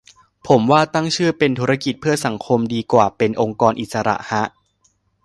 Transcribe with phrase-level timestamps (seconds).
[0.47, 4.43] ผมว่าตั้งชื่อเป็น ธุรกิจเพื่อสังคม ดีกว่าเป็น องค์กรอิสระ ฮะ